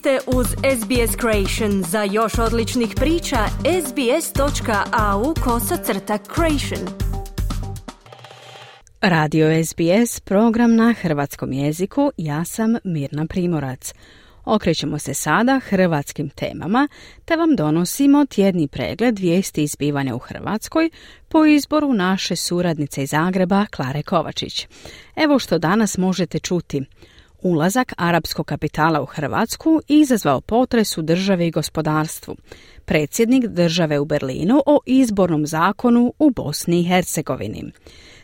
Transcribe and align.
ste 0.00 0.18
uz 0.26 0.46
SBS 0.46 1.16
Creation. 1.20 1.82
Za 1.82 2.02
još 2.02 2.38
odličnih 2.38 2.92
priča, 2.96 3.36
sbs.au 3.86 5.34
kosacrta 5.44 6.18
creation. 6.34 6.88
Radio 9.00 9.64
SBS, 9.64 10.20
program 10.20 10.76
na 10.76 10.94
hrvatskom 11.00 11.52
jeziku. 11.52 12.12
Ja 12.16 12.44
sam 12.44 12.76
Mirna 12.84 13.26
Primorac. 13.26 13.92
Okrećemo 14.44 14.98
se 14.98 15.14
sada 15.14 15.60
hrvatskim 15.64 16.28
temama, 16.28 16.88
te 17.24 17.36
vam 17.36 17.56
donosimo 17.56 18.26
tjedni 18.26 18.68
pregled 18.68 19.18
vijesti 19.18 19.62
izbivanja 19.62 20.14
u 20.14 20.18
Hrvatskoj 20.18 20.90
po 21.28 21.44
izboru 21.44 21.92
naše 21.92 22.36
suradnice 22.36 23.02
iz 23.02 23.10
Zagreba, 23.10 23.66
Klare 23.66 24.02
Kovačić. 24.02 24.68
Evo 25.16 25.38
što 25.38 25.58
danas 25.58 25.98
možete 25.98 26.38
čuti. 26.38 26.82
Ulazak 27.42 27.92
arapskog 27.96 28.46
kapitala 28.46 29.02
u 29.02 29.04
Hrvatsku 29.04 29.80
izazvao 29.88 30.40
potres 30.40 30.98
u 30.98 31.02
državi 31.02 31.46
i 31.46 31.50
gospodarstvu. 31.50 32.36
Predsjednik 32.84 33.46
države 33.46 33.98
u 33.98 34.04
Berlinu 34.04 34.62
o 34.66 34.80
izbornom 34.86 35.46
zakonu 35.46 36.12
u 36.18 36.30
Bosni 36.30 36.80
i 36.80 36.84
Hercegovini. 36.84 37.72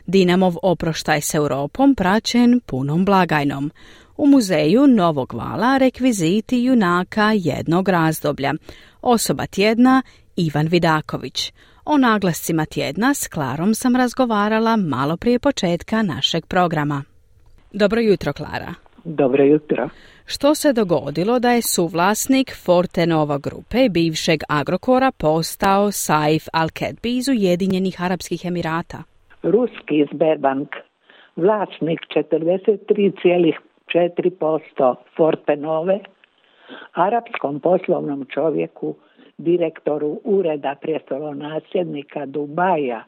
Dinamov 0.06 0.54
oproštaj 0.62 1.20
s 1.20 1.34
Europom 1.34 1.94
praćen 1.94 2.60
punom 2.66 3.04
blagajnom. 3.04 3.70
U 4.16 4.26
muzeju 4.26 4.86
Novog 4.86 5.34
vala 5.34 5.78
rekviziti 5.78 6.62
junaka 6.62 7.32
jednog 7.34 7.88
razdoblja. 7.88 8.54
Osoba 9.00 9.46
tjedna 9.46 10.02
Ivan 10.36 10.66
Vidaković. 10.66 11.52
O 11.84 11.98
naglascima 11.98 12.66
tjedna 12.66 13.14
s 13.14 13.28
Klarom 13.28 13.74
sam 13.74 13.96
razgovarala 13.96 14.76
malo 14.76 15.16
prije 15.16 15.38
početka 15.38 16.02
našeg 16.02 16.46
programa. 16.46 17.04
Dobro 17.72 18.00
jutro, 18.00 18.32
Klara. 18.32 18.85
Dobro 19.08 19.44
jutro. 19.44 19.88
Što 20.26 20.54
se 20.54 20.72
dogodilo 20.72 21.38
da 21.38 21.50
je 21.50 21.62
suvlasnik 21.62 22.52
Fortenova 22.64 23.38
grupe 23.38 23.88
bivšeg 23.90 24.40
Agrokora 24.48 25.10
postao 25.20 25.92
Saif 25.92 26.44
Al-Kedbi 26.52 27.18
iz 27.18 27.28
Ujedinjenih 27.28 28.02
Arapskih 28.02 28.44
Emirata? 28.44 28.98
Ruski 29.42 30.06
Sberbank, 30.10 30.68
vlasnik 31.36 32.00
43,4% 32.14 34.94
Fortenove, 35.16 35.98
arapskom 36.92 37.60
poslovnom 37.60 38.26
čovjeku, 38.34 38.94
direktoru 39.38 40.20
ureda 40.24 40.74
prijestolonasljednika 40.80 42.26
Dubaja 42.26 43.04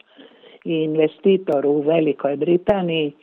i 0.65 0.73
investitoru 0.73 1.69
u 1.69 1.81
Velikoj 1.81 2.35
Britaniji– 2.35 3.13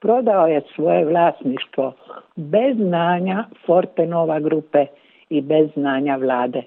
prodao 0.00 0.46
je 0.46 0.62
svoje 0.74 1.04
vlasništvo 1.04 1.92
bez 2.36 2.76
znanja 2.76 3.44
Fortenova 3.66 4.40
grupe 4.40 4.86
i 5.30 5.40
bez 5.40 5.70
znanja 5.74 6.16
vlade. 6.16 6.62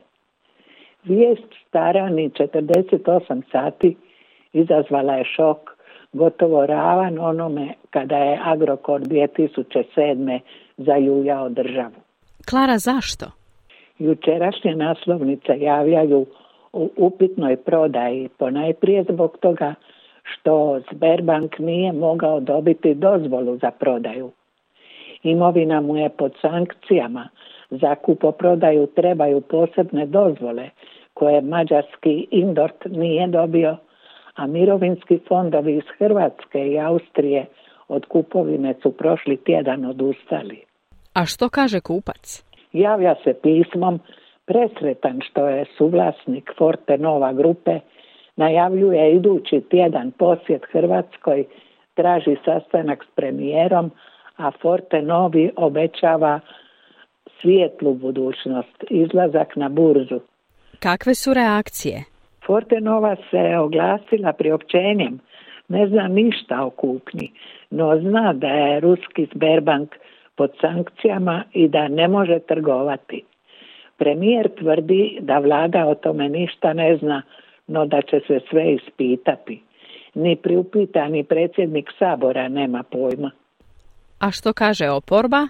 Vijest 1.04 1.54
stara 1.68 2.10
ni 2.10 2.30
48 2.30 3.42
sati 3.52 3.98
izazvala 4.54 5.14
je 5.14 5.23
šok, 5.26 5.58
gotovo 6.14 6.66
ravan 6.66 7.20
onome 7.20 7.73
kada 7.90 8.18
je 8.18 8.40
Agrokor 8.44 9.02
2007. 9.02 10.40
zajujao 10.78 11.50
državu. 11.50 11.95
Klara, 12.50 12.78
zašto? 12.78 13.26
Jučerašnje 14.00 14.76
naslovnice 14.76 15.60
javljaju 15.60 16.26
u 16.73 16.90
upitnoj 16.98 17.58
prodaji, 17.58 18.30
ponajprije 18.38 19.04
zbog 19.10 19.38
toga 19.38 19.73
što 20.34 20.82
Sberbank 20.92 21.60
nije 21.60 21.92
mogao 21.92 22.40
dobiti 22.40 22.94
dozvolu 22.94 23.58
za 23.58 23.72
prodaju. 23.72 24.32
Imovina 25.23 25.82
mu 25.82 25.98
je 25.98 26.10
pod 26.10 26.34
sankcijama. 26.42 27.30
Za 27.70 27.96
kupoprodaju 27.96 28.88
trebaju 28.88 29.42
posebne 29.42 30.06
dozvole 30.06 30.70
koje 31.14 31.42
mađarski 31.42 32.28
Indort 32.32 32.86
nije 32.86 33.28
dobio, 33.28 33.78
a 34.36 34.48
mirovinski 34.48 35.20
fondovi 35.28 35.78
iz 35.78 35.83
Hrvatske 35.98 36.67
i 36.67 36.80
Austrije 36.80 37.45
od 37.88 38.05
kupovine 38.05 38.73
su 38.82 38.92
prošli 38.92 39.38
tjedan 39.38 39.86
odustali. 39.86 40.64
A 41.14 41.26
što 41.26 41.50
kaže 41.50 41.80
kupac? 41.80 42.44
Javlja 42.73 43.16
se 43.23 43.34
pismom 43.44 44.00
presretan 44.45 45.20
što 45.30 45.48
je 45.48 45.66
suvlasnik 45.78 46.52
Forte 46.58 46.98
Nova 46.98 47.34
grupe 47.34 47.80
najavljuje 48.44 49.16
idući 49.16 49.62
tjedan 49.70 50.12
posjet 50.12 50.64
Hrvatskoj, 50.72 51.46
traži 51.94 52.36
sastanak 52.46 53.04
s 53.04 53.16
premijerom, 53.16 53.92
a 54.38 54.52
Forte 54.62 55.02
Novi 55.02 55.52
obećava 55.56 56.40
svijetlu 57.42 57.94
budućnost, 57.94 58.84
izlazak 58.90 59.56
na 59.56 59.70
burzu. 59.70 60.20
Kakve 60.80 61.16
su 61.16 61.34
reakcije? 61.34 62.04
Forte 62.46 62.82
Nova 62.82 63.16
se 63.16 63.58
oglasila 63.58 64.34
priopćenjem, 64.34 65.20
ne 65.68 65.88
zna 65.88 66.08
ništa 66.08 66.66
o 66.66 66.70
kupnji, 66.70 67.32
no 67.70 68.00
zna 68.00 68.34
da 68.34 68.48
je 68.48 68.80
ruski 68.80 69.28
Sberbank 69.34 69.90
pod 70.36 70.52
sankcijama 70.62 71.44
i 71.54 71.68
da 71.68 71.88
ne 71.88 72.08
može 72.08 72.40
trgovati. 72.40 73.23
Premijer 73.98 74.50
tvrdi 74.60 75.18
da 75.22 75.40
vlada 75.40 75.86
o 75.88 75.96
tome 75.96 76.30
ništa 76.30 76.73
ne 76.73 76.98
zna, 76.98 77.22
no 77.67 77.86
da 77.86 78.02
će 78.02 78.20
se 78.27 78.39
sve 78.49 78.73
ispitati. 78.73 79.61
Ni 80.14 80.36
priupitani 80.36 81.23
predsjednik 81.23 81.89
sabora 81.99 82.48
nema 82.48 82.83
pojma. 82.83 83.32
A 84.20 84.32
što 84.32 84.54
kaže 84.54 84.89
oporba? 84.89 85.48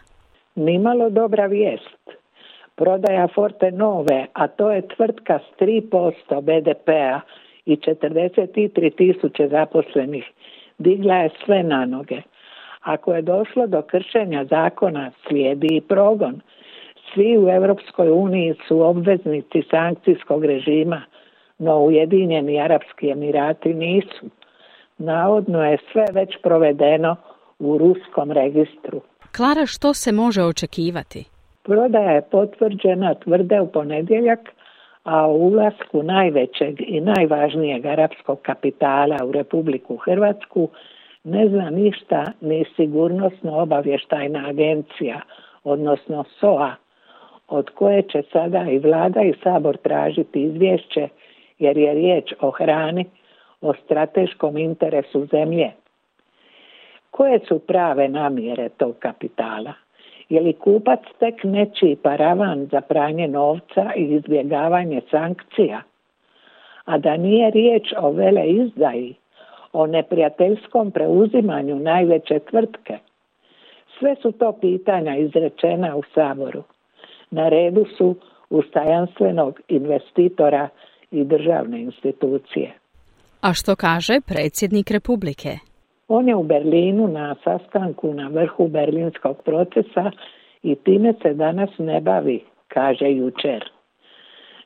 Nimalo 0.55 1.09
dobra 1.09 1.45
vijest. 1.45 2.01
Prodaja 2.75 3.27
Forte 3.35 3.71
Nove, 3.71 4.25
a 4.33 4.47
to 4.47 4.71
je 4.71 4.87
tvrtka 4.87 5.39
s 5.39 5.61
3% 5.61 6.41
BDP-a 6.41 7.19
i 7.65 7.75
43 7.75 8.95
tisuće 8.95 9.47
zaposlenih, 9.47 10.25
digla 10.77 11.15
je 11.15 11.29
sve 11.45 11.63
na 11.63 11.85
noge. 11.85 12.21
Ako 12.81 13.13
je 13.13 13.21
došlo 13.21 13.67
do 13.67 13.81
kršenja 13.81 14.45
zakona, 14.45 15.11
slijedi 15.27 15.67
i 15.71 15.81
progon. 15.81 16.41
Svi 17.13 17.37
u 17.37 17.49
Europskoj 17.49 18.09
uniji 18.09 18.55
su 18.67 18.81
obveznici 18.81 19.63
sankcijskog 19.71 20.45
režima, 20.45 21.01
no 21.61 21.79
Ujedinjeni 21.79 22.61
Arapski 22.61 23.09
Emirati 23.09 23.73
nisu. 23.73 24.25
Navodno 24.97 25.65
je 25.65 25.77
sve 25.91 26.05
već 26.13 26.37
provedeno 26.43 27.15
u 27.59 27.77
ruskom 27.77 28.31
registru. 28.31 29.01
Klara, 29.35 29.65
što 29.65 29.93
se 29.93 30.11
može 30.11 30.43
očekivati? 30.43 31.25
Prodaja 31.63 32.11
je 32.11 32.29
potvrđena 32.31 33.13
tvrde 33.13 33.61
u 33.61 33.67
ponedjeljak, 33.67 34.39
a 35.03 35.27
u 35.27 35.47
ulasku 35.47 36.03
najvećeg 36.03 36.75
i 36.79 37.01
najvažnijeg 37.01 37.85
arapskog 37.85 38.39
kapitala 38.41 39.17
u 39.25 39.31
Republiku 39.31 39.97
Hrvatsku 39.97 40.69
ne 41.23 41.49
zna 41.49 41.69
ništa 41.69 42.25
ni 42.41 42.65
sigurnosno 42.75 43.59
obavještajna 43.59 44.47
agencija, 44.47 45.21
odnosno 45.63 46.23
SOA, 46.39 46.75
od 47.47 47.69
koje 47.69 48.01
će 48.01 48.21
sada 48.31 48.65
i 48.71 48.79
vlada 48.79 49.21
i 49.21 49.33
sabor 49.43 49.77
tražiti 49.77 50.43
izvješće 50.43 51.07
jer 51.61 51.77
je 51.77 51.93
riječ 51.93 52.33
o 52.39 52.51
hrani, 52.51 53.05
o 53.61 53.73
strateškom 53.73 54.57
interesu 54.57 55.25
zemlje. 55.25 55.71
Koje 57.11 57.39
su 57.47 57.59
prave 57.59 58.07
namjere 58.07 58.69
tog 58.69 58.95
kapitala? 58.99 59.73
Je 60.29 60.41
li 60.41 60.53
kupac 60.53 60.99
tek 61.19 61.43
nečiji 61.43 61.95
paravan 61.95 62.67
za 62.71 62.81
pranje 62.81 63.27
novca 63.27 63.91
i 63.95 64.03
izbjegavanje 64.03 65.01
sankcija? 65.11 65.81
A 66.85 66.97
da 66.97 67.17
nije 67.17 67.51
riječ 67.51 67.93
o 67.97 68.11
vele 68.11 68.47
izdaji, 68.47 69.15
o 69.73 69.87
neprijateljskom 69.87 70.91
preuzimanju 70.91 71.75
najveće 71.75 72.39
tvrtke? 72.39 72.97
Sve 73.99 74.15
su 74.15 74.31
to 74.31 74.51
pitanja 74.61 75.15
izrečena 75.17 75.95
u 75.95 76.03
Saboru. 76.13 76.63
Na 77.31 77.49
redu 77.49 77.85
su 77.97 78.15
ustajanstvenog 78.49 79.61
investitora 79.67 80.69
i 81.11 81.23
državne 81.23 81.81
institucije. 81.81 82.71
A 83.41 83.53
što 83.53 83.75
kaže 83.75 84.19
predsjednik 84.27 84.91
Republike? 84.91 85.49
On 86.07 86.27
je 86.27 86.35
u 86.35 86.43
Berlinu 86.43 87.07
na 87.07 87.35
sastanku 87.43 88.13
na 88.13 88.27
vrhu 88.27 88.67
berlinskog 88.67 89.43
procesa 89.43 90.11
i 90.63 90.75
time 90.75 91.13
se 91.21 91.33
danas 91.33 91.69
ne 91.77 92.01
bavi, 92.01 92.43
kaže 92.67 93.11
jučer. 93.11 93.69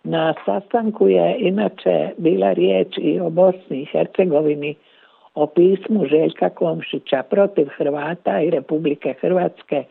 Na 0.04 0.34
sastanku 0.46 1.08
je 1.08 1.36
inače 1.40 2.10
bila 2.18 2.54
riječ 2.54 2.88
i 2.98 3.20
o 3.20 3.30
Bosni 3.30 3.82
i 3.82 3.86
Hercegovini, 3.86 4.76
o 5.36 5.48
pismu 5.48 6.06
Željka 6.06 6.50
Komšića 6.50 7.24
protiv 7.30 7.68
Hrvata 7.78 8.42
i 8.42 8.50
Republike 8.50 9.14
Hrvatske 9.22 9.84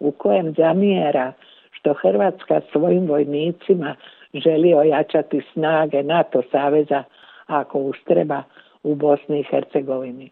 u 0.00 0.10
kojem 0.10 0.54
zamjera 0.54 1.32
što 1.70 1.94
Hrvatska 1.94 2.60
svojim 2.72 3.06
vojnicima 3.06 3.94
želi 4.38 4.74
ojačati 4.74 5.40
snage 5.52 6.02
NATO 6.02 6.42
saveza 6.50 7.02
ako 7.46 7.78
ustreba 7.78 8.42
u 8.82 8.94
Bosni 8.94 9.40
i 9.40 9.46
Hercegovini. 9.50 10.30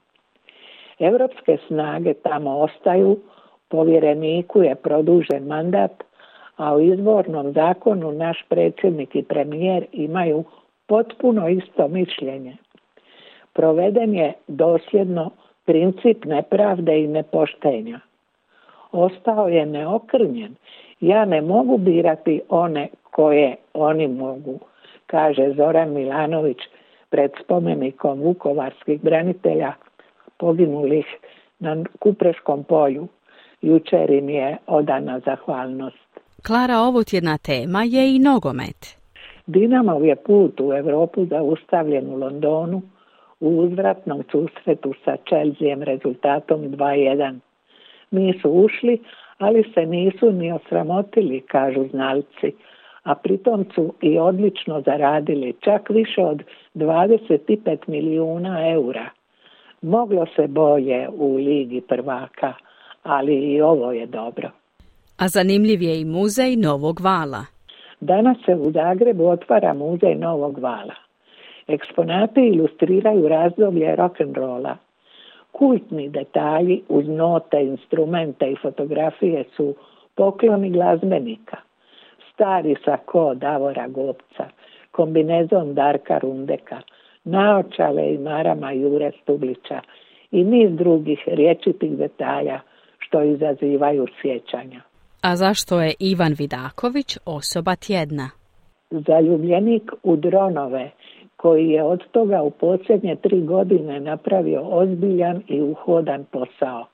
Europske 0.98 1.58
snage 1.66 2.14
tamo 2.14 2.58
ostaju, 2.58 3.18
povjereniku 3.68 4.62
je 4.62 4.74
produžen 4.74 5.46
mandat, 5.46 6.04
a 6.56 6.74
u 6.74 6.80
izbornom 6.80 7.52
zakonu 7.52 8.12
naš 8.12 8.44
predsjednik 8.48 9.14
i 9.14 9.22
premijer 9.22 9.86
imaju 9.92 10.44
potpuno 10.86 11.48
isto 11.48 11.88
mišljenje. 11.88 12.56
Proveden 13.52 14.14
je 14.14 14.32
dosljedno 14.48 15.30
princip 15.64 16.24
nepravde 16.24 17.00
i 17.00 17.06
nepoštenja. 17.06 18.00
Ostao 18.92 19.48
je 19.48 19.66
neokrnjen. 19.66 20.54
Ja 21.00 21.24
ne 21.24 21.40
mogu 21.40 21.78
birati 21.78 22.40
one 22.48 22.88
koje 23.02 23.56
oni 23.74 24.08
mogu, 24.08 24.58
kaže 25.06 25.52
Zoran 25.56 25.92
Milanović 25.92 26.58
pred 27.10 27.30
spomenikom 27.44 28.20
vukovarskih 28.20 29.02
branitelja 29.02 29.72
poginulih 30.38 31.06
na 31.58 31.84
Kupreškom 32.00 32.64
polju. 32.64 33.08
Jučer 33.62 34.10
im 34.10 34.28
je 34.28 34.56
odana 34.66 35.20
zahvalnost. 35.20 36.06
Klara, 36.46 36.78
ovo 36.78 37.04
tjedna 37.04 37.38
tema 37.38 37.82
je 37.84 38.16
i 38.16 38.18
nogomet. 38.18 38.96
Dinamov 39.46 40.04
je 40.04 40.16
put 40.16 40.60
u 40.60 40.72
Europu 40.72 41.26
zaustavljen 41.26 42.06
u 42.14 42.16
Londonu 42.16 42.82
u 43.40 43.48
uzvratnom 43.48 44.22
susretu 44.30 44.94
sa 45.04 45.16
Chelseaem 45.28 45.82
rezultatom 45.82 46.60
2-1. 46.60 47.38
Nisu 48.10 48.50
ušli, 48.50 48.98
ali 49.38 49.72
se 49.74 49.86
nisu 49.86 50.32
ni 50.32 50.52
osramotili, 50.52 51.40
kažu 51.40 51.88
znalci, 51.90 52.52
a 53.02 53.14
pritom 53.14 53.64
su 53.74 53.94
i 54.00 54.18
odlično 54.18 54.80
zaradili 54.80 55.54
čak 55.60 55.90
više 55.90 56.20
od 56.20 56.42
25 56.74 57.76
milijuna 57.86 58.70
eura. 58.70 59.10
Moglo 59.82 60.26
se 60.36 60.46
bolje 60.46 61.08
u 61.08 61.36
Ligi 61.36 61.80
prvaka, 61.80 62.52
ali 63.02 63.34
i 63.34 63.60
ovo 63.60 63.92
je 63.92 64.06
dobro. 64.06 64.50
A 65.18 65.28
zanimljiv 65.28 65.82
je 65.82 66.00
i 66.00 66.04
muzej 66.04 66.56
Novog 66.56 67.00
Vala. 67.00 67.44
Danas 68.00 68.36
se 68.46 68.54
u 68.54 68.70
Zagrebu 68.70 69.26
otvara 69.28 69.74
muzej 69.74 70.14
Novog 70.14 70.58
Vala. 70.58 70.94
Eksponati 71.66 72.40
ilustriraju 72.40 73.28
razdoblje 73.28 73.96
rock'n'rolla. 73.96 74.76
Kultni 75.58 76.08
detalji 76.08 76.82
uz 76.88 77.08
note, 77.08 77.62
instrumente 77.62 78.50
i 78.50 78.56
fotografije 78.62 79.44
su 79.56 79.74
pokloni 80.14 80.70
glazbenika. 80.70 81.56
Stari 82.32 82.76
sako 82.84 83.34
Davora 83.34 83.88
Gopca, 83.88 84.48
kombinezon 84.90 85.74
Darka 85.74 86.18
Rundeka, 86.18 86.80
naočale 87.24 88.14
i 88.14 88.18
marama 88.18 88.72
Jure 88.72 89.10
Stublića 89.22 89.80
i 90.30 90.44
niz 90.44 90.70
drugih 90.76 91.18
riječitih 91.26 91.90
detalja 91.90 92.60
što 92.98 93.22
izazivaju 93.22 94.06
sjećanja. 94.22 94.80
A 95.22 95.36
zašto 95.36 95.80
je 95.80 95.94
Ivan 95.98 96.34
Vidaković 96.38 97.18
osoba 97.24 97.76
tjedna? 97.76 98.30
Zaljubljenik 98.90 99.92
u 100.02 100.16
dronove 100.16 100.90
koji 101.36 101.68
je 101.68 101.82
od 101.82 102.10
toga 102.10 102.42
u 102.42 102.50
posljednje 102.50 103.16
tri 103.16 103.40
godine 103.40 104.00
napravio 104.00 104.62
ozbiljan 104.62 105.42
i 105.48 105.62
uhodan 105.62 106.24
posao. 106.24 106.86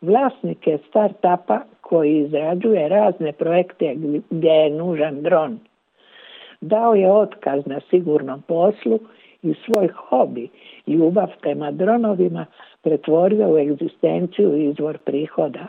Vlasnik 0.00 0.66
je 0.66 0.78
start-upa 0.78 1.60
koji 1.80 2.18
izrađuje 2.18 2.88
razne 2.88 3.32
projekte 3.32 3.94
gdje 4.30 4.50
je 4.50 4.70
nužan 4.70 5.22
dron. 5.22 5.58
Dao 6.60 6.94
je 6.94 7.12
otkaz 7.12 7.66
na 7.66 7.80
sigurnom 7.90 8.42
poslu 8.42 8.98
i 9.42 9.54
svoj 9.54 9.88
hobi, 9.88 10.48
ljubav 10.86 11.28
prema 11.40 11.70
dronovima, 11.70 12.46
pretvorio 12.82 13.48
u 13.48 13.58
egzistenciju 13.58 14.56
i 14.56 14.64
izvor 14.64 14.98
prihoda. 14.98 15.66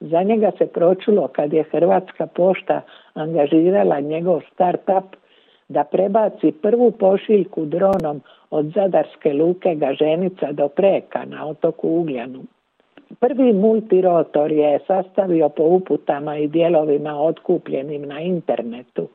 Za 0.00 0.22
njega 0.22 0.50
se 0.58 0.66
pročulo 0.66 1.28
kad 1.28 1.52
je 1.52 1.62
Hrvatska 1.62 2.26
pošta 2.26 2.80
angažirala 3.14 4.00
njegov 4.00 4.40
start-up 4.54 5.04
da 5.68 5.84
prebaci 5.84 6.52
prvu 6.52 6.90
pošiljku 6.90 7.64
dronom 7.64 8.20
od 8.50 8.72
Zadarske 8.74 9.32
luke 9.32 9.74
Gaženica 9.74 10.52
do 10.52 10.68
Preka 10.68 11.24
na 11.24 11.46
otoku 11.46 11.88
Ugljanu. 11.88 12.42
Prvi 13.20 13.52
multirotor 13.52 14.52
je 14.52 14.78
sastavio 14.86 15.48
po 15.48 15.62
uputama 15.62 16.36
i 16.36 16.48
dijelovima 16.48 17.20
otkupljenim 17.20 18.02
na 18.02 18.20
internetu. 18.20 19.08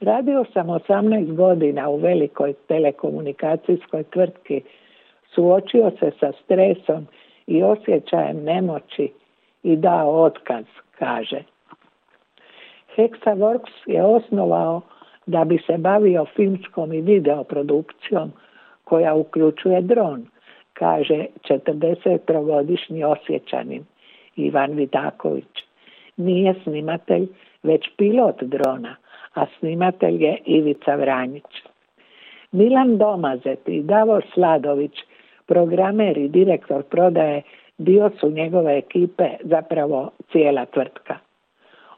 Radio 0.00 0.44
sam 0.52 0.66
18 0.66 1.34
godina 1.34 1.88
u 1.88 1.96
velikoj 1.96 2.54
telekomunikacijskoj 2.68 4.02
tvrtki, 4.02 4.62
suočio 5.34 5.90
se 6.00 6.10
sa 6.20 6.32
stresom 6.44 7.06
i 7.46 7.62
osjećajem 7.62 8.44
nemoći 8.44 9.12
i 9.62 9.76
dao 9.76 10.22
otkaz, 10.22 10.64
kaže. 10.98 11.42
Hexaworks 12.96 13.72
je 13.86 14.02
osnovao 14.02 14.80
da 15.26 15.44
bi 15.44 15.58
se 15.66 15.78
bavio 15.78 16.24
filmskom 16.36 16.92
i 16.92 17.00
videoprodukcijom 17.00 18.32
koja 18.84 19.14
uključuje 19.14 19.80
dron, 19.80 20.26
kaže 20.72 21.26
40-godišnji 21.48 23.04
osjećanin 23.04 23.84
Ivan 24.36 24.72
Vidaković. 24.72 25.64
Nije 26.16 26.54
snimatelj, 26.62 27.26
već 27.62 27.90
pilot 27.96 28.42
drona, 28.42 28.96
a 29.34 29.46
snimatelj 29.58 30.24
je 30.24 30.38
Ivica 30.46 30.94
Vranjić. 30.94 31.44
Milan 32.52 32.98
Domazet 32.98 33.68
i 33.68 33.82
Davor 33.82 34.24
Sladović, 34.34 34.92
programer 35.46 36.18
i 36.18 36.28
direktor 36.28 36.82
prodaje, 36.82 37.42
dio 37.78 38.10
su 38.20 38.30
njegove 38.30 38.78
ekipe, 38.78 39.28
zapravo 39.40 40.10
cijela 40.32 40.64
tvrtka. 40.66 41.16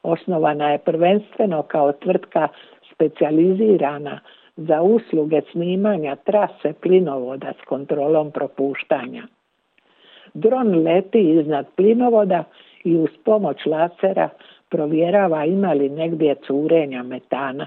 Osnovana 0.03 0.71
je 0.71 0.79
prvenstveno 0.79 1.63
kao 1.63 1.93
tvrtka 1.93 2.49
specijalizirana 2.97 4.21
za 4.57 4.83
usluge 4.83 5.41
snimanja 5.53 6.17
trase 6.17 6.73
plinovoda 6.83 7.53
s 7.63 7.65
kontrolom 7.65 8.31
propuštanja. 8.31 9.23
Dron 10.35 10.83
leti 10.83 11.21
iznad 11.21 11.67
plinovoda 11.77 12.45
i 12.85 12.97
uz 12.97 13.11
pomoć 13.25 13.67
lasera 13.67 14.29
provjerava 14.69 15.45
ima 15.45 15.73
li 15.73 15.89
negdje 15.89 16.35
curenja 16.47 17.03
metana. 17.03 17.67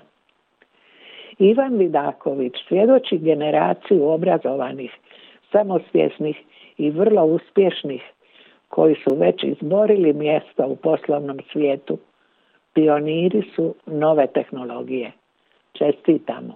Ivan 1.39 1.77
Vidaković 1.77 2.53
svjedoči 2.67 3.17
generaciju 3.17 4.09
obrazovanih, 4.09 4.91
samosvjesnih 5.51 6.37
i 6.77 6.89
vrlo 6.89 7.25
uspješnih 7.25 8.01
koji 8.67 8.95
su 8.95 9.15
već 9.15 9.43
izborili 9.43 10.13
mjesto 10.13 10.67
u 10.67 10.75
poslovnom 10.75 11.39
svijetu. 11.51 11.97
Pioniri 12.73 13.43
su 13.55 13.75
nove 13.85 14.27
tehnologije. 14.27 15.11
Čestitamo. 15.73 16.53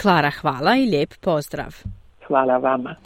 Klara, 0.00 0.30
hvala 0.30 0.76
i 0.76 0.90
lijep 0.90 1.14
pozdrav. 1.20 1.74
Hvala 2.26 2.56
vama. 2.56 2.96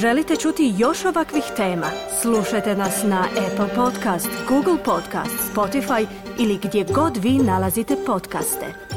Želite 0.00 0.36
čuti 0.36 0.74
još 0.78 1.04
ovakvih 1.04 1.44
tema? 1.56 1.86
Slušajte 2.22 2.74
nas 2.76 3.04
na 3.04 3.20
Apple 3.20 3.74
Podcast, 3.76 4.30
Google 4.48 4.84
Podcast, 4.84 5.54
Spotify 5.54 6.06
ili 6.38 6.58
gdje 6.62 6.84
god 6.94 7.16
vi 7.16 7.30
nalazite 7.30 7.94
podcaste. 8.06 8.91